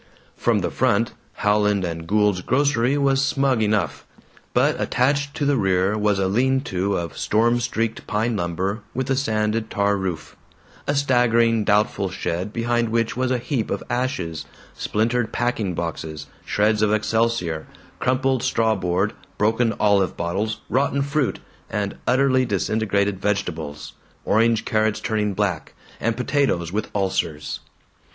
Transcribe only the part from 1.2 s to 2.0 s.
Howland